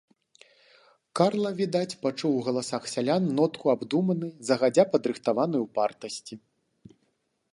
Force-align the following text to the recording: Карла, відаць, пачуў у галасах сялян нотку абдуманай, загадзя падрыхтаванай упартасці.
Карла, 1.19 1.49
відаць, 1.59 1.97
пачуў 2.05 2.33
у 2.37 2.39
галасах 2.47 2.83
сялян 2.93 3.23
нотку 3.39 3.65
абдуманай, 3.75 4.33
загадзя 4.49 4.83
падрыхтаванай 4.97 5.61
упартасці. 5.69 6.35